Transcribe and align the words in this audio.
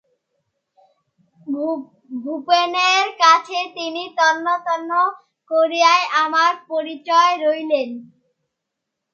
ভূপেনের 2.23 3.05
কাছে 3.21 3.59
তিনি 3.75 4.03
তন্ন 4.17 4.45
তন্ন 4.65 4.91
করিয়া 5.51 5.93
আমার 6.23 6.51
পরিচয় 6.69 7.31
লইলেন। 7.41 7.89